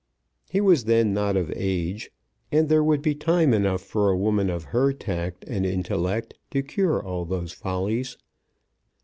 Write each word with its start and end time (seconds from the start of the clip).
He 0.49 0.61
was 0.61 0.85
then 0.85 1.13
not 1.13 1.37
of 1.37 1.53
age, 1.55 2.09
and 2.51 2.69
there 2.69 2.83
would 2.83 3.03
be 3.03 3.13
time 3.13 3.53
enough 3.53 3.83
for 3.83 4.09
a 4.09 4.17
woman 4.17 4.49
of 4.49 4.63
her 4.73 4.91
tact 4.93 5.43
and 5.47 5.63
intellect 5.63 6.33
to 6.49 6.63
cure 6.63 6.99
all 7.05 7.23
those 7.23 7.51
follies. 7.51 8.17